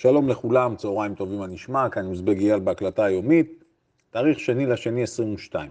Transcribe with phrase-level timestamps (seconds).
[0.00, 3.64] שלום לכולם, צהריים טובים הנשמע, כאן אוזבג אייל בהקלטה היומית,
[4.10, 5.70] תאריך שני לשני 22.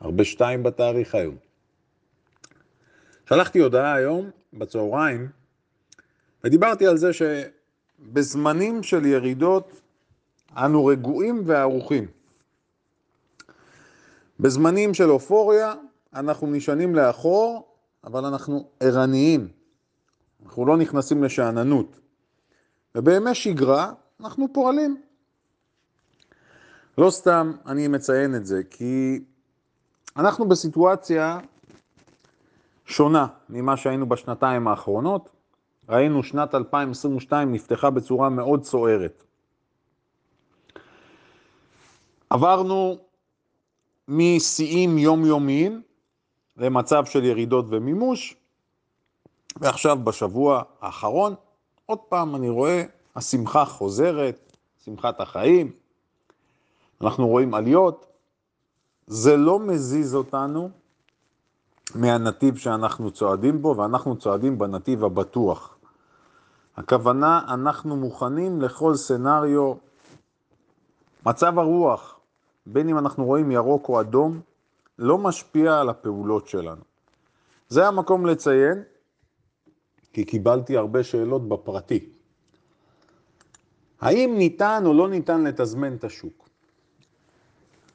[0.00, 1.36] הרבה שתיים בתאריך היום.
[3.28, 5.28] שלחתי הודעה היום בצהריים
[6.44, 9.80] ודיברתי על זה שבזמנים של ירידות
[10.56, 12.06] אנו רגועים וערוכים.
[14.40, 15.74] בזמנים של אופוריה
[16.14, 17.68] אנחנו נשענים לאחור,
[18.04, 19.48] אבל אנחנו ערניים.
[20.44, 22.07] אנחנו לא נכנסים לשאננות.
[22.98, 25.02] ובימי שגרה אנחנו פועלים.
[26.98, 29.20] לא סתם אני מציין את זה, כי
[30.16, 31.38] אנחנו בסיטואציה
[32.86, 35.28] שונה ממה שהיינו בשנתיים האחרונות.
[35.88, 39.22] ראינו שנת 2022 נפתחה בצורה מאוד סוערת.
[42.30, 42.98] עברנו
[44.08, 45.82] משיאים יומיומיים
[46.56, 48.36] למצב של ירידות ומימוש,
[49.56, 51.34] ועכשיו בשבוע האחרון,
[51.90, 52.82] עוד פעם אני רואה,
[53.16, 55.72] השמחה חוזרת, שמחת החיים,
[57.00, 58.06] אנחנו רואים עליות,
[59.06, 60.70] זה לא מזיז אותנו
[61.94, 65.76] מהנתיב שאנחנו צועדים בו, ואנחנו צועדים בנתיב הבטוח.
[66.76, 69.74] הכוונה, אנחנו מוכנים לכל סנאריו.
[71.26, 72.20] מצב הרוח,
[72.66, 74.40] בין אם אנחנו רואים ירוק או אדום,
[74.98, 76.82] לא משפיע על הפעולות שלנו.
[77.68, 78.82] זה המקום לציין,
[80.12, 82.08] כי קיבלתי הרבה שאלות בפרטי.
[84.00, 86.48] האם ניתן או לא ניתן לתזמן את השוק?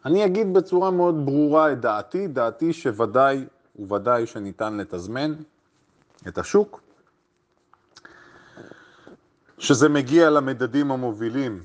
[0.05, 5.33] אני אגיד בצורה מאוד ברורה את דעתי, דעתי שוודאי וודאי שניתן לתזמן
[6.28, 6.81] את השוק,
[9.58, 11.64] שזה מגיע למדדים המובילים,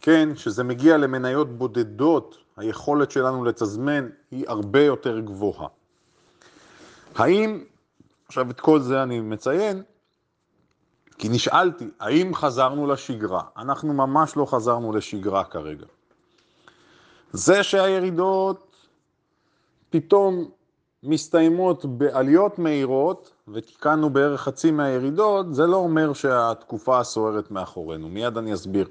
[0.00, 5.68] כן, שזה מגיע למניות בודדות, היכולת שלנו לתזמן היא הרבה יותר גבוהה.
[7.14, 7.64] האם,
[8.34, 9.82] עכשיו את כל זה אני מציין,
[11.18, 13.42] כי נשאלתי, האם חזרנו לשגרה?
[13.56, 15.86] אנחנו ממש לא חזרנו לשגרה כרגע.
[17.32, 18.76] זה שהירידות
[19.90, 20.50] פתאום
[21.02, 28.54] מסתיימות בעליות מהירות, ותיקנו בערך חצי מהירידות, זה לא אומר שהתקופה הסוערת מאחורינו, מיד אני
[28.54, 28.88] אסביר.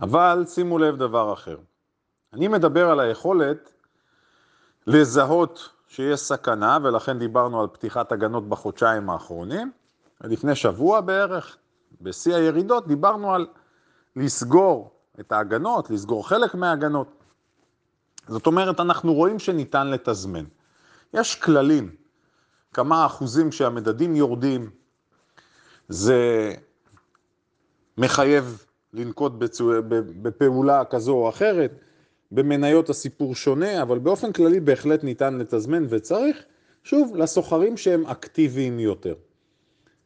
[0.00, 1.56] אבל שימו לב דבר אחר.
[2.32, 3.72] אני מדבר על היכולת
[4.86, 9.72] לזהות שיש סכנה, ולכן דיברנו על פתיחת הגנות בחודשיים האחרונים.
[10.20, 11.56] לפני שבוע בערך,
[12.00, 13.46] בשיא הירידות, דיברנו על
[14.16, 14.90] לסגור
[15.20, 17.08] את ההגנות, לסגור חלק מההגנות.
[18.28, 20.44] זאת אומרת, אנחנו רואים שניתן לתזמן.
[21.14, 21.94] יש כללים,
[22.72, 24.70] כמה אחוזים שהמדדים יורדים,
[25.88, 26.52] זה
[27.98, 29.32] מחייב לנקוט.
[30.22, 31.72] בפעולה כזו או אחרת.
[32.32, 36.44] במניות הסיפור שונה, אבל באופן כללי בהחלט ניתן לתזמן וצריך,
[36.84, 39.14] שוב, לסוחרים שהם אקטיביים יותר.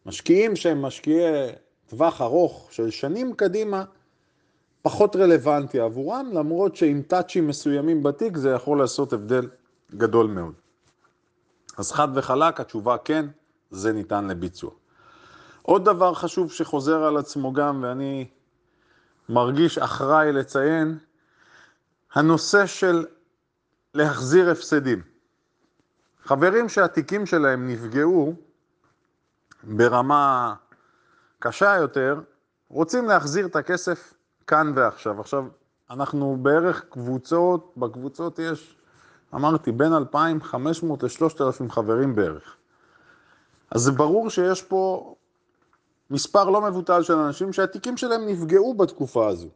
[0.07, 1.53] משקיעים שהם משקיעי
[1.87, 3.85] טווח ארוך של שנים קדימה,
[4.83, 9.49] פחות רלוונטי עבורם, למרות שעם טאצ'ים מסוימים בתיק זה יכול לעשות הבדל
[9.95, 10.55] גדול מאוד.
[11.79, 13.27] אז חד וחלק, התשובה כן,
[13.71, 14.71] זה ניתן לביצוע.
[15.62, 18.27] עוד דבר חשוב שחוזר על עצמו גם, ואני
[19.29, 20.99] מרגיש אחראי לציין,
[22.14, 23.06] הנושא של
[23.94, 25.02] להחזיר הפסדים.
[26.22, 28.34] חברים שהתיקים שלהם נפגעו
[29.62, 30.54] ברמה
[31.38, 32.20] קשה יותר,
[32.69, 34.14] רוצים להחזיר את הכסף
[34.47, 35.20] כאן ועכשיו.
[35.20, 35.44] עכשיו,
[35.91, 38.76] אנחנו בערך קבוצות, בקבוצות יש,
[39.34, 42.56] אמרתי, בין 2,500 ל-3,000 חברים בערך.
[43.70, 45.14] אז זה ברור שיש פה
[46.10, 49.48] מספר לא מבוטל של אנשים שהתיקים שלהם נפגעו בתקופה הזו.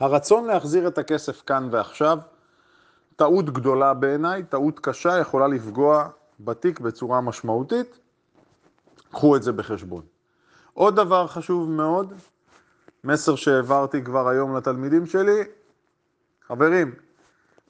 [0.00, 2.18] הרצון להחזיר את הכסף כאן ועכשיו,
[3.16, 6.08] טעות גדולה בעיניי, טעות קשה, יכולה לפגוע
[6.40, 7.98] בתיק בצורה משמעותית.
[9.12, 10.02] קחו את זה בחשבון.
[10.74, 12.14] עוד דבר חשוב מאוד,
[13.04, 15.44] מסר שהעברתי כבר היום לתלמידים שלי,
[16.46, 16.94] חברים,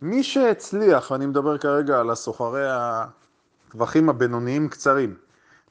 [0.03, 5.15] מי שהצליח, ואני מדבר כרגע על הסוחרי הטווחים הבינוניים קצרים,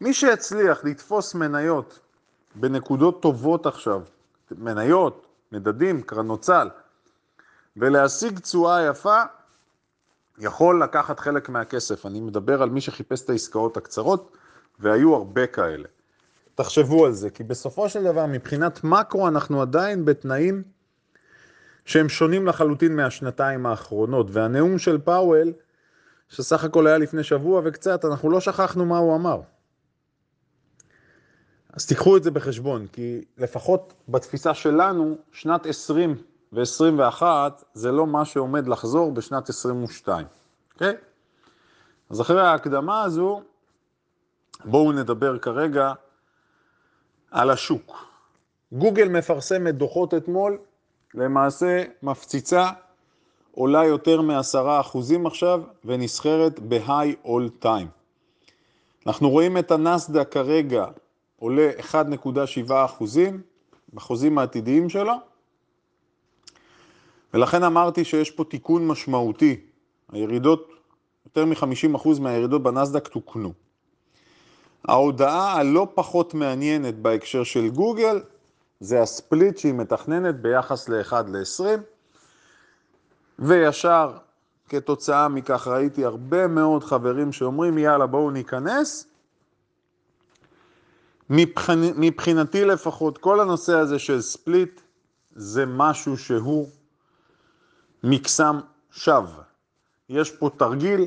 [0.01, 1.99] מי שהצליח לתפוס מניות
[2.55, 4.01] בנקודות טובות עכשיו,
[4.51, 6.69] מניות, מדדים, קרנות צל,
[7.77, 9.21] ולהשיג תשואה יפה,
[10.37, 12.05] יכול לקחת חלק מהכסף.
[12.05, 14.37] אני מדבר על מי שחיפש את העסקאות הקצרות,
[14.79, 15.87] והיו הרבה כאלה.
[16.55, 20.63] תחשבו על זה, כי בסופו של דבר, מבחינת מקרו, אנחנו עדיין בתנאים
[21.85, 24.27] שהם שונים לחלוטין מהשנתיים האחרונות.
[24.29, 25.53] והנאום של פאוול,
[26.29, 29.41] שסך הכל היה לפני שבוע וקצת, אנחנו לא שכחנו מה הוא אמר.
[31.73, 36.15] אז תיקחו את זה בחשבון, כי לפחות בתפיסה שלנו, שנת 20
[36.53, 37.23] ו-21
[37.73, 40.25] זה לא מה שעומד לחזור בשנת 22,
[40.73, 40.93] אוקיי?
[42.09, 43.41] אז אחרי ההקדמה הזו,
[44.65, 45.93] בואו נדבר כרגע
[47.31, 48.05] על השוק.
[48.71, 50.57] גוגל מפרסמת דוחות אתמול,
[51.13, 52.69] למעשה מפציצה,
[53.51, 57.87] עולה יותר מעשרה אחוזים עכשיו, ונסחרת ב-high all time.
[59.07, 60.85] אנחנו רואים את הנסדק כרגע
[61.39, 63.41] עולה 1.7 אחוזים
[63.93, 65.13] בחוזים העתידיים שלו,
[67.33, 69.61] ולכן אמרתי שיש פה תיקון משמעותי.
[70.11, 70.69] הירידות,
[71.25, 73.53] יותר מ-50% מהירידות בנסדק תוקנו.
[74.87, 78.21] ההודעה הלא פחות מעניינת בהקשר של גוגל,
[78.79, 81.63] זה הספליט שהיא מתכננת ביחס ל-1 ל-20,
[83.39, 84.11] וישר
[84.69, 89.08] כתוצאה מכך ראיתי הרבה מאוד חברים שאומרים יאללה בואו ניכנס.
[91.29, 91.81] מבחינ...
[91.95, 94.81] מבחינתי לפחות כל הנושא הזה של ספליט
[95.35, 96.69] זה משהו שהוא
[98.03, 98.59] מקסם
[98.91, 99.43] שווא.
[100.09, 101.05] יש פה תרגיל,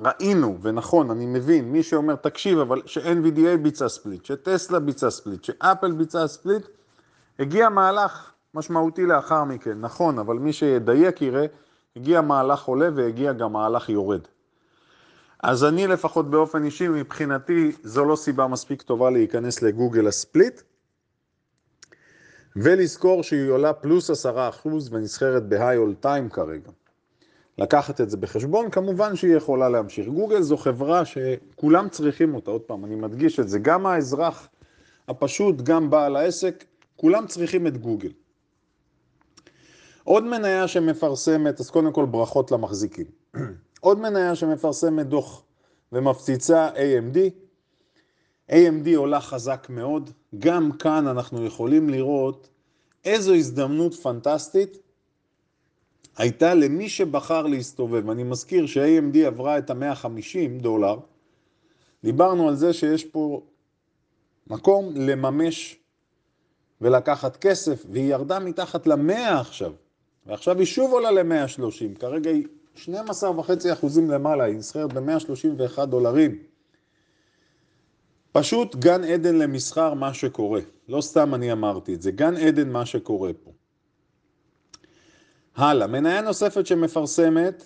[0.00, 5.92] ראינו, ונכון, אני מבין, מי שאומר, תקשיב, אבל ש-NVDA ביצע split, שטסלה ביצע split, שאפל
[5.92, 6.66] ביצע split,
[7.38, 11.46] הגיע מהלך משמעותי לאחר מכן, נכון, אבל מי שידייק יראה,
[11.96, 14.20] הגיע מהלך עולה והגיע גם מהלך יורד.
[15.42, 20.62] אז אני לפחות באופן אישי, מבחינתי, זו לא סיבה מספיק טובה להיכנס לגוגל ה-split,
[22.56, 26.70] ולזכור שהיא עולה פלוס עשרה אחוז ונסחרת ב-high all time כרגע.
[27.58, 30.08] לקחת את זה בחשבון, כמובן שהיא יכולה להמשיך.
[30.08, 34.48] גוגל זו חברה שכולם צריכים אותה, עוד פעם, אני מדגיש את זה, גם האזרח
[35.08, 36.64] הפשוט, גם בעל העסק,
[36.96, 38.12] כולם צריכים את גוגל.
[40.04, 43.06] עוד מניה שמפרסמת, אז קודם כל ברכות למחזיקים.
[43.80, 45.42] עוד מניה שמפרסמת דוח
[45.92, 47.16] ומפציצה AMD.
[48.50, 52.48] AMD עולה חזק מאוד, גם כאן אנחנו יכולים לראות
[53.04, 54.78] איזו הזדמנות פנטסטית
[56.16, 58.10] הייתה למי שבחר להסתובב.
[58.10, 60.98] אני מזכיר ש-AMD עברה את ה-150 דולר,
[62.04, 63.42] דיברנו על זה שיש פה
[64.46, 65.76] מקום לממש
[66.80, 69.72] ולקחת כסף, והיא ירדה מתחת ל-100 עכשיו,
[70.26, 72.46] ועכשיו היא שוב עולה ל-130, כרגע היא
[72.86, 76.38] 12.5 אחוזים למעלה, היא נסחרת ב-131 דולרים.
[78.32, 82.86] פשוט גן עדן למסחר מה שקורה, לא סתם אני אמרתי את זה, גן עדן מה
[82.86, 83.50] שקורה פה.
[85.56, 87.64] הלאה, מניה נוספת שמפרסמת,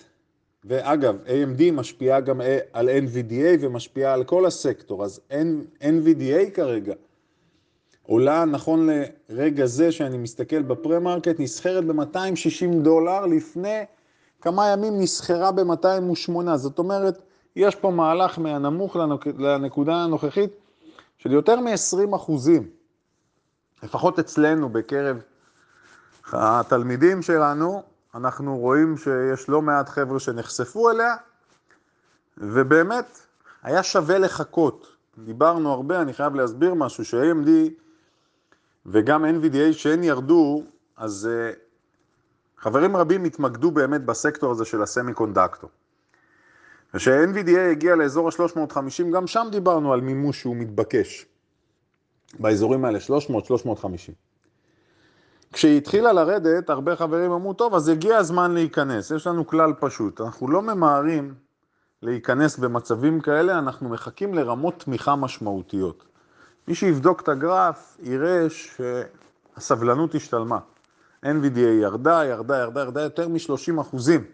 [0.64, 2.40] ואגב, AMD משפיעה גם
[2.72, 5.20] על NVDA ומשפיעה על כל הסקטור, אז
[5.80, 6.94] NVDA כרגע
[8.02, 8.88] עולה נכון
[9.28, 13.84] לרגע זה שאני מסתכל ב pre-market, נסחרת ב-260 דולר, לפני
[14.42, 17.22] כמה ימים נסחרה ב-208, זאת אומרת,
[17.56, 18.96] יש פה מהלך מהנמוך
[19.38, 20.50] לנקודה הנוכחית
[21.18, 22.68] של יותר מ-20 אחוזים,
[23.82, 25.22] לפחות אצלנו בקרב
[26.32, 27.82] התלמידים שלנו,
[28.14, 31.14] אנחנו רואים שיש לא מעט חבר'ה שנחשפו אליה,
[32.38, 33.18] ובאמת
[33.62, 34.86] היה שווה לחכות.
[35.18, 37.48] דיברנו הרבה, אני חייב להסביר משהו, ש-AMD
[38.86, 40.62] וגם NVDA שהן ירדו,
[40.96, 41.61] אז uh,
[42.62, 45.70] חברים רבים התמקדו באמת בסקטור הזה של הסמי קונדקטור.
[46.94, 51.26] וכש-NVDA הגיע לאזור ה-350, גם שם דיברנו על מימוש שהוא מתבקש.
[52.40, 54.12] באזורים האלה, 300-350.
[55.52, 59.10] כשהיא התחילה לרדת, הרבה חברים אמרו, טוב, אז הגיע הזמן להיכנס.
[59.10, 61.34] יש לנו כלל פשוט, אנחנו לא ממהרים
[62.02, 66.04] להיכנס במצבים כאלה, אנחנו מחכים לרמות תמיכה משמעותיות.
[66.68, 70.58] מי שיבדוק את הגרף יראה שהסבלנות השתלמה.
[71.24, 74.24] NVDA ירדה, ירדה, ירדה, ירדה יותר מ-30 אחוזים.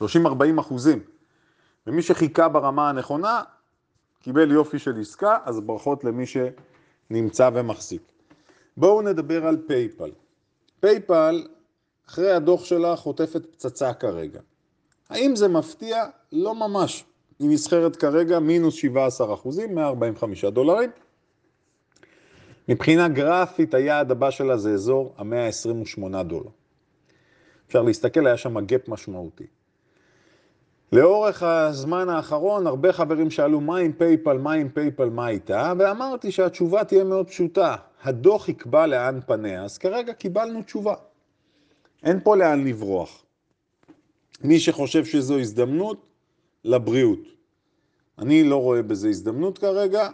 [0.00, 0.04] 30-40
[0.60, 1.00] אחוזים.
[1.86, 3.42] ומי שחיכה ברמה הנכונה,
[4.22, 8.02] קיבל יופי של עסקה, אז ברכות למי שנמצא ומחזיק.
[8.76, 10.10] בואו נדבר על פייפל.
[10.80, 11.46] פייפל,
[12.08, 14.40] אחרי הדוח שלה, חוטפת פצצה כרגע.
[15.10, 16.04] האם זה מפתיע?
[16.32, 17.04] לא ממש.
[17.38, 20.90] היא נסחרת כרגע מינוס 17 אחוזים, 145 דולרים.
[22.68, 26.50] מבחינה גרפית, היעד הבא שלה זה אזור ה-128 דולר.
[27.66, 29.46] אפשר להסתכל, היה שם גאפ משמעותי.
[30.92, 36.32] לאורך הזמן האחרון, הרבה חברים שאלו מה עם פייפל, מה עם פייפל, מה איתה, ואמרתי
[36.32, 37.76] שהתשובה תהיה מאוד פשוטה.
[38.02, 40.94] הדוח יקבע לאן פניה, אז כרגע קיבלנו תשובה.
[42.02, 43.24] אין פה לאן לברוח.
[44.44, 46.06] מי שחושב שזו הזדמנות,
[46.64, 47.20] לבריאות.
[48.18, 50.08] אני לא רואה בזה הזדמנות כרגע,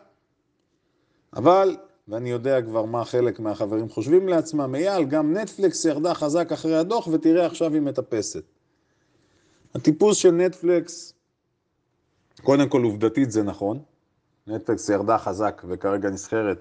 [1.37, 1.77] אבל,
[2.09, 7.07] ואני יודע כבר מה חלק מהחברים חושבים לעצמם, אייל, גם נטפליקס ירדה חזק אחרי הדוח
[7.07, 8.45] ותראה עכשיו היא מטפסת.
[9.75, 11.15] הטיפוס של נטפליקס,
[12.43, 13.79] קודם כל עובדתית זה נכון,
[14.47, 16.59] נטפליקס ירדה חזק וכרגע נסחרת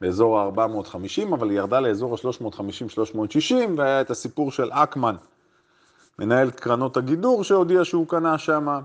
[0.00, 5.16] באזור ה-450, אבל היא ירדה לאזור ה-350-360, והיה את הסיפור של אקמן,
[6.18, 8.80] מנהל קרנות הגידור, שהודיע שהוא קנה שמה.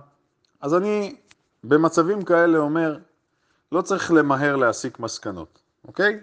[0.61, 1.15] אז אני
[1.63, 2.97] במצבים כאלה אומר,
[3.71, 6.19] לא צריך למהר להסיק מסקנות, אוקיי?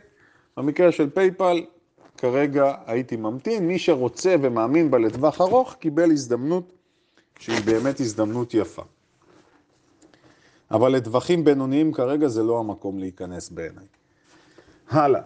[0.57, 1.65] במקרה של פייפל,
[2.17, 3.67] כרגע הייתי ממתין.
[3.67, 6.73] מי שרוצה ומאמין בה לטווח ארוך, קיבל הזדמנות
[7.39, 8.83] שהיא באמת הזדמנות יפה.
[10.71, 13.87] אבל לטווחים בינוניים כרגע זה לא המקום להיכנס בעיניי.
[14.89, 15.23] הלאה.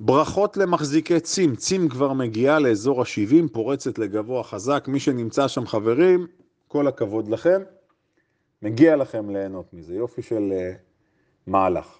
[0.00, 6.26] ברכות למחזיקי צים, צים כבר מגיעה לאזור ה-70, פורצת לגבוה חזק, מי שנמצא שם חברים,
[6.68, 7.62] כל הכבוד לכם,
[8.62, 10.76] מגיע לכם ליהנות מזה, יופי של uh,
[11.46, 11.98] מהלך.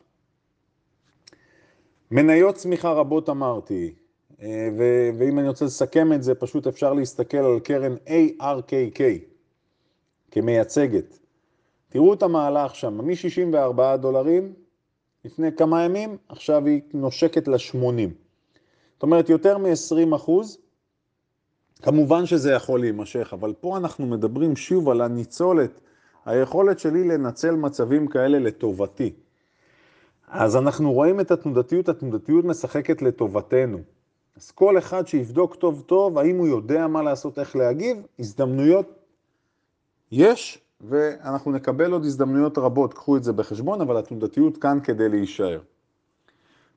[2.14, 3.94] מניות צמיחה רבות אמרתי,
[4.33, 4.42] uh,
[4.78, 7.94] ו- ואם אני רוצה לסכם את זה, פשוט אפשר להסתכל על קרן
[8.40, 9.00] ARKK
[10.30, 11.18] כמייצגת.
[11.88, 14.52] תראו את המהלך שם, מ-64 דולרים
[15.25, 18.11] לפני כמה ימים, עכשיו היא נושקת ל-80.
[18.92, 20.59] זאת אומרת, יותר מ-20 אחוז,
[21.83, 25.80] כמובן שזה יכול להימשך, אבל פה אנחנו מדברים שוב על הניצולת,
[26.25, 29.12] היכולת שלי לנצל מצבים כאלה לטובתי.
[30.28, 33.78] אז אנחנו רואים את התנודתיות, התנודתיות משחקת לטובתנו.
[34.37, 38.87] אז כל אחד שיבדוק טוב טוב, האם הוא יודע מה לעשות, איך להגיב, הזדמנויות
[40.12, 45.61] יש, ואנחנו נקבל עוד הזדמנויות רבות, קחו את זה בחשבון, אבל התנודתיות כאן כדי להישאר.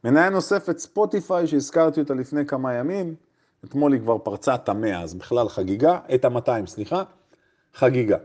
[0.03, 3.15] מניה נוספת, ספוטיפיי, שהזכרתי אותה לפני כמה ימים,
[3.65, 7.03] אתמול היא כבר פרצה את המאה, אז בכלל חגיגה, את המאתיים, סליחה,
[7.73, 8.17] חגיגה.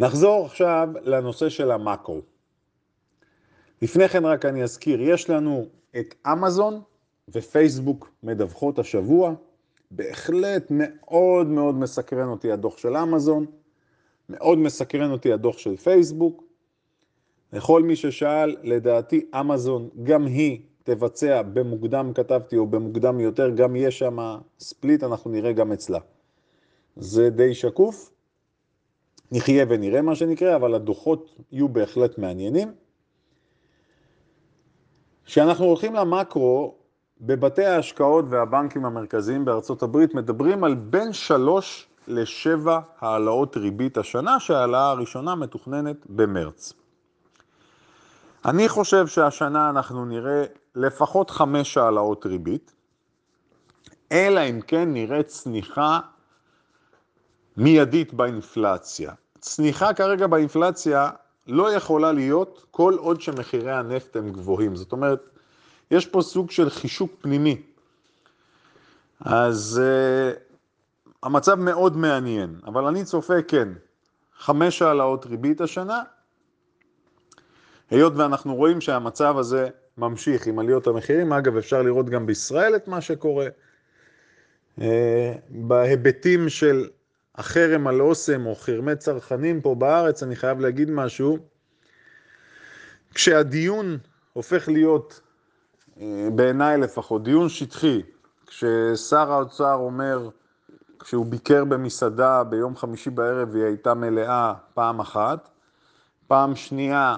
[0.00, 2.20] נחזור עכשיו לנושא של המאקרו.
[3.82, 5.66] לפני כן רק אני אזכיר, יש לנו
[5.98, 6.80] את אמזון
[7.28, 9.34] ופייסבוק מדווחות השבוע,
[9.90, 13.46] בהחלט מאוד מאוד מסקרן אותי הדוח של אמזון.
[14.28, 16.42] מאוד מסקרן אותי הדוח של פייסבוק.
[17.52, 23.98] לכל מי ששאל, לדעתי אמזון גם היא תבצע במוקדם כתבתי או במוקדם יותר, גם יש
[23.98, 24.18] שם
[24.60, 25.98] ספליט, אנחנו נראה גם אצלה.
[26.96, 28.10] זה די שקוף,
[29.32, 32.72] נחיה ונראה מה שנקרא, אבל הדוחות יהיו בהחלט מעניינים.
[35.26, 36.74] כשאנחנו הולכים למקרו,
[37.20, 44.90] בבתי ההשקעות והבנקים המרכזיים בארצות הברית מדברים על בין שלוש לשבע העלאות ריבית השנה, שההעלאה
[44.90, 46.72] הראשונה מתוכננת במרץ.
[48.44, 52.74] אני חושב שהשנה אנחנו נראה לפחות חמש העלאות ריבית,
[54.12, 56.00] אלא אם כן נראה צניחה
[57.56, 59.12] מיידית באינפלציה.
[59.40, 61.10] צניחה כרגע באינפלציה
[61.46, 64.76] לא יכולה להיות כל עוד שמחירי הנפט הם גבוהים.
[64.76, 65.28] זאת אומרת,
[65.90, 67.62] יש פה סוג של חישוק פנימי.
[69.20, 70.38] אז uh,
[71.22, 73.68] המצב מאוד מעניין, אבל אני צופה, כן,
[74.38, 76.02] חמש העלאות ריבית השנה,
[77.90, 82.88] היות ואנחנו רואים שהמצב הזה ממשיך עם עליות המחירים, אגב, אפשר לראות גם בישראל את
[82.88, 83.46] מה שקורה.
[84.80, 86.88] אה, בהיבטים של
[87.36, 91.38] החרם על אוסם או חרמי צרכנים פה בארץ, אני חייב להגיד משהו.
[93.14, 93.98] כשהדיון
[94.32, 95.20] הופך להיות,
[96.00, 98.02] אה, בעיניי לפחות, דיון שטחי,
[98.46, 100.28] כששר האוצר אומר,
[100.98, 105.48] כשהוא ביקר במסעדה ביום חמישי בערב והיא הייתה מלאה פעם אחת,
[106.26, 107.16] פעם שנייה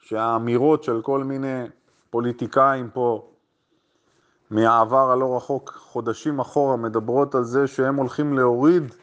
[0.00, 1.64] שהאמירות של כל מיני
[2.10, 3.30] פוליטיקאים פה
[4.50, 8.94] מהעבר הלא רחוק, חודשים אחורה, מדברות על זה שהם הולכים להוריד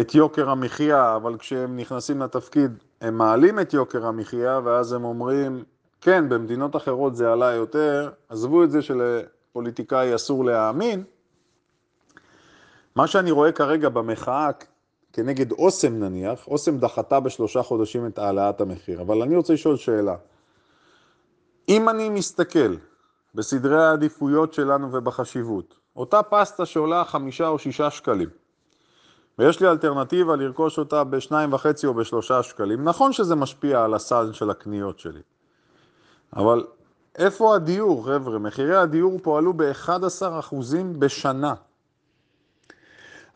[0.00, 5.64] את יוקר המחיה, אבל כשהם נכנסים לתפקיד הם מעלים את יוקר המחיה, ואז הם אומרים,
[6.00, 11.04] כן, במדינות אחרות זה עלה יותר, עזבו את זה שלפוליטיקאי אסור להאמין,
[12.96, 14.50] מה שאני רואה כרגע במחאה
[15.12, 20.16] כנגד אוסם נניח, אוסם דחתה בשלושה חודשים את העלאת המחיר, אבל אני רוצה לשאול שאלה.
[21.68, 22.76] אם אני מסתכל
[23.34, 28.28] בסדרי העדיפויות שלנו ובחשיבות, אותה פסטה שעולה חמישה או שישה שקלים,
[29.38, 34.32] ויש לי אלטרנטיבה לרכוש אותה בשניים וחצי או בשלושה שקלים, נכון שזה משפיע על הסל
[34.32, 35.20] של הקניות שלי,
[36.36, 36.66] אבל
[37.18, 38.38] איפה הדיור, חבר'ה?
[38.38, 40.54] מחירי הדיור פה עלו ב-11%
[40.98, 41.54] בשנה.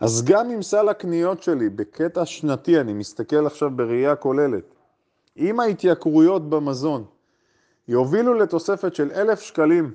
[0.00, 4.74] אז גם אם סל הקניות שלי בקטע שנתי, אני מסתכל עכשיו בראייה כוללת,
[5.36, 7.04] אם ההתייקרויות במזון
[7.88, 9.94] יובילו לתוספת של אלף שקלים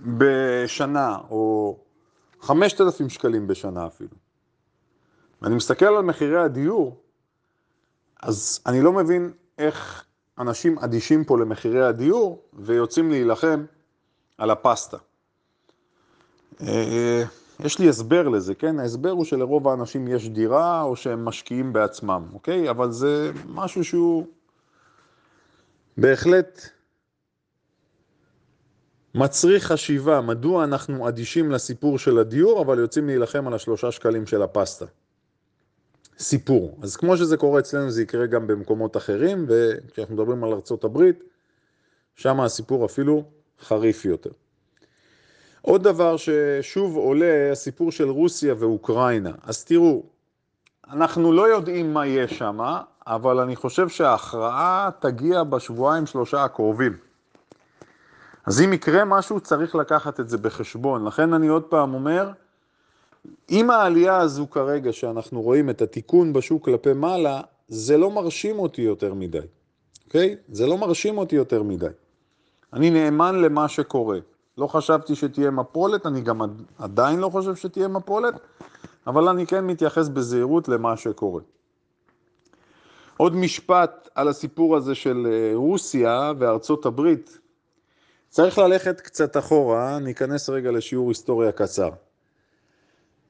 [0.00, 1.76] בשנה, או
[2.40, 4.21] חמשת אלפים שקלים בשנה אפילו,
[5.42, 7.00] ואני מסתכל על מחירי הדיור,
[8.22, 10.04] אז אני לא מבין איך
[10.38, 13.64] אנשים אדישים פה למחירי הדיור ויוצאים להילחם
[14.38, 14.96] על הפסטה.
[16.60, 17.22] אה,
[17.60, 18.80] יש לי הסבר לזה, כן?
[18.80, 22.70] ההסבר הוא שלרוב האנשים יש דירה או שהם משקיעים בעצמם, אוקיי?
[22.70, 24.26] אבל זה משהו שהוא
[25.96, 26.60] בהחלט
[29.14, 34.42] מצריך חשיבה, מדוע אנחנו אדישים לסיפור של הדיור, אבל יוצאים להילחם על השלושה שקלים של
[34.42, 34.86] הפסטה.
[36.22, 36.78] סיפור.
[36.82, 41.24] אז כמו שזה קורה אצלנו, זה יקרה גם במקומות אחרים, וכשאנחנו מדברים על ארצות הברית,
[42.16, 43.24] שם הסיפור אפילו
[43.60, 44.30] חריף יותר.
[45.62, 49.32] עוד דבר ששוב עולה, הסיפור של רוסיה ואוקראינה.
[49.42, 50.02] אז תראו,
[50.90, 52.58] אנחנו לא יודעים מה יהיה שם,
[53.06, 56.96] אבל אני חושב שההכרעה תגיע בשבועיים שלושה הקרובים.
[58.46, 61.04] אז אם יקרה משהו, צריך לקחת את זה בחשבון.
[61.04, 62.30] לכן אני עוד פעם אומר,
[63.50, 68.82] אם העלייה הזו כרגע, שאנחנו רואים את התיקון בשוק כלפי מעלה, זה לא מרשים אותי
[68.82, 69.38] יותר מדי,
[70.06, 70.36] אוקיי?
[70.48, 71.86] זה לא מרשים אותי יותר מדי.
[72.72, 74.18] אני נאמן למה שקורה.
[74.58, 76.40] לא חשבתי שתהיה מפולת, אני גם
[76.78, 78.34] עדיין לא חושב שתהיה מפולת,
[79.06, 81.42] אבל אני כן מתייחס בזהירות למה שקורה.
[83.16, 87.38] עוד משפט על הסיפור הזה של אה, רוסיה וארצות הברית.
[88.28, 91.90] צריך ללכת קצת אחורה, ניכנס רגע לשיעור היסטוריה קצר.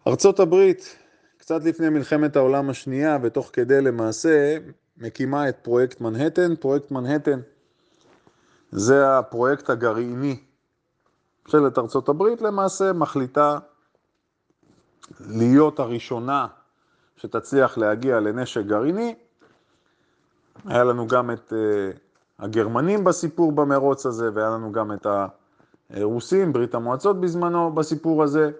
[0.07, 0.99] ארצות הברית,
[1.39, 4.59] קצת לפני מלחמת העולם השנייה ותוך כדי למעשה,
[4.97, 6.57] מקימה את פרויקט מנהטן.
[6.57, 7.41] פרויקט מנהטן
[8.71, 10.41] זה הפרויקט הגרעיני
[11.47, 13.59] ממשלת ארצות הברית למעשה מחליטה
[15.21, 16.47] להיות הראשונה
[17.17, 19.15] שתצליח להגיע לנשק גרעיני.
[20.65, 21.99] היה לנו גם את uh,
[22.39, 25.07] הגרמנים בסיפור במרוץ הזה, והיה לנו גם את
[25.91, 28.51] הרוסים, ברית המועצות בזמנו בסיפור הזה.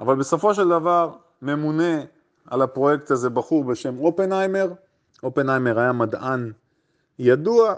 [0.00, 2.00] אבל בסופו של דבר ממונה
[2.46, 4.72] על הפרויקט הזה בחור בשם אופנהיימר.
[5.22, 6.52] אופנהיימר היה מדען
[7.18, 7.74] ידוע,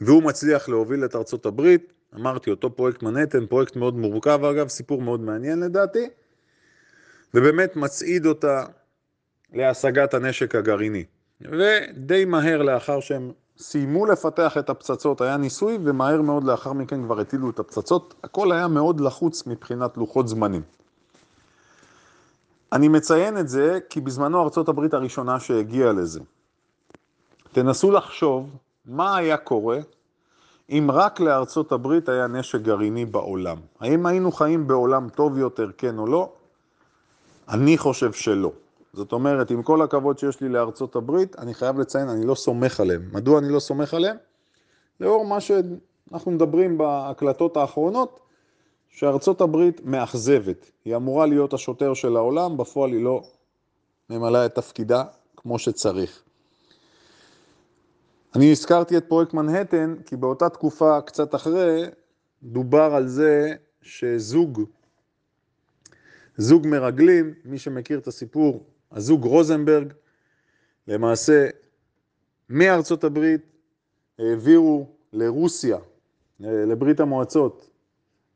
[0.00, 5.02] והוא מצליח להוביל את ארצות הברית אמרתי, אותו פרויקט מנהטן, פרויקט מאוד מורכב אגב, סיפור
[5.02, 6.08] מאוד מעניין לדעתי,
[7.34, 8.64] ובאמת מצעיד אותה
[9.52, 11.04] להשגת הנשק הגרעיני.
[11.40, 17.20] ודי מהר לאחר שהם סיימו לפתח את הפצצות היה ניסוי, ומהר מאוד לאחר מכן כבר
[17.20, 20.62] הטילו את הפצצות, הכל היה מאוד לחוץ מבחינת לוחות זמנים.
[22.72, 26.20] אני מציין את זה כי בזמנו ארצות הברית הראשונה שהגיעה לזה.
[27.52, 28.50] תנסו לחשוב
[28.86, 29.78] מה היה קורה
[30.70, 33.56] אם רק לארצות הברית היה נשק גרעיני בעולם.
[33.80, 36.32] האם היינו חיים בעולם טוב יותר, כן או לא?
[37.48, 38.52] אני חושב שלא.
[38.92, 42.80] זאת אומרת, עם כל הכבוד שיש לי לארצות הברית, אני חייב לציין, אני לא סומך
[42.80, 43.08] עליהם.
[43.12, 44.16] מדוע אני לא סומך עליהם?
[45.00, 48.20] לאור מה שאנחנו מדברים בהקלטות האחרונות,
[48.96, 50.70] שארצות הברית מאכזבת.
[50.84, 53.22] היא אמורה להיות השוטר של העולם, בפועל היא לא
[54.10, 55.04] ממלאה את תפקידה
[55.36, 56.22] כמו שצריך.
[58.34, 61.82] אני הזכרתי את פרויקט מנהטן, כי באותה תקופה, קצת אחרי,
[62.42, 64.62] דובר על זה שזוג,
[66.36, 69.92] זוג מרגלים, מי שמכיר את הסיפור, הזוג רוזנברג,
[70.88, 71.48] למעשה
[72.50, 73.40] מארצות הברית
[74.18, 75.78] העבירו לרוסיה,
[76.40, 77.70] לברית המועצות,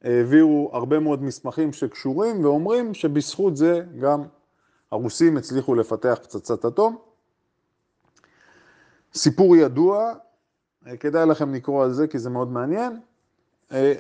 [0.05, 4.23] העבירו הרבה מאוד מסמכים שקשורים ואומרים שבזכות זה גם
[4.91, 6.99] הרוסים הצליחו לפתח פצצת אטום.
[9.15, 10.13] סיפור ידוע,
[11.01, 13.01] כדאי לכם לקרוא על זה כי זה מאוד מעניין.
[13.73, 13.93] אה,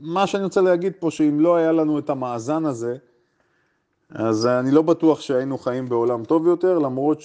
[0.00, 2.96] מה שאני רוצה להגיד פה, שאם לא היה לנו את המאזן הזה,
[4.10, 7.20] אז אני לא בטוח שהיינו חיים בעולם טוב יותר, למרות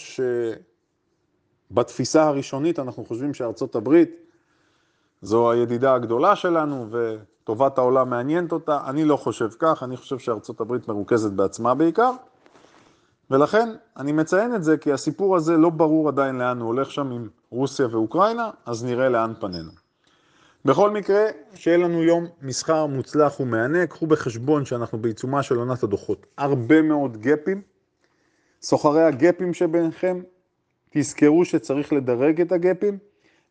[1.71, 4.30] שבתפיסה הראשונית אנחנו חושבים שארצות הברית
[5.21, 8.79] זו הידידה הגדולה שלנו וטובת העולם מעניינת אותה.
[8.87, 12.11] אני לא חושב כך, אני חושב שארצות הברית מרוכזת בעצמה בעיקר.
[13.31, 17.11] ולכן אני מציין את זה כי הסיפור הזה לא ברור עדיין לאן הוא הולך שם
[17.11, 19.71] עם רוסיה ואוקראינה, אז נראה לאן פנינו.
[20.65, 26.25] בכל מקרה, שיהיה לנו יום מסחר מוצלח ומהנה, קחו בחשבון שאנחנו בעיצומה של עונת הדוחות.
[26.37, 27.61] הרבה מאוד גפים,
[28.61, 30.21] סוחרי הגפים שביניכם,
[30.89, 32.97] תזכרו שצריך לדרג את הגפים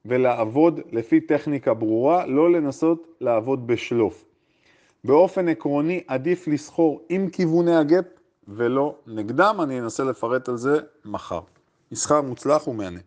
[0.04, 4.24] ולעבוד לפי טכניקה ברורה, לא לנסות לעבוד בשלוף.
[5.04, 8.04] באופן עקרוני עדיף לסחור עם כיווני הגפ
[8.48, 11.40] ולא נגדם, אני אנסה לפרט על זה מחר.
[11.92, 13.00] מסחר מוצלח ומהנה.